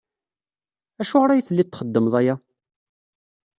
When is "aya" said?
2.19-2.35